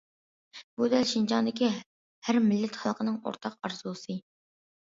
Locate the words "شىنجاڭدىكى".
1.09-1.69